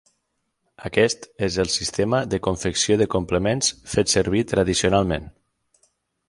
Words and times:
Aquest 0.87 1.27
és 1.47 1.57
un 1.63 1.69
sistema 1.73 2.21
de 2.31 2.39
confecció 2.47 2.97
de 3.03 3.09
complements 3.17 3.71
fet 3.93 4.15
servir 4.15 4.43
tradicionalment. 4.55 5.31